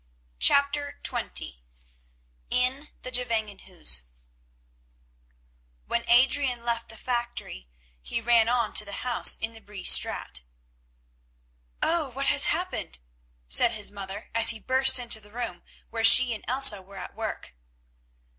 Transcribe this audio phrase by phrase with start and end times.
[0.39, 1.59] CHAPTER XX
[2.49, 4.01] IN THE GEVANGENHUIS
[5.85, 7.69] When Adrian left the factory
[8.01, 10.41] he ran on to the house in the Bree Straat.
[11.83, 12.09] "Oh!
[12.09, 12.97] what has happened?"
[13.47, 15.61] said his mother as he burst into the room
[15.91, 17.53] where she and Elsa were at work.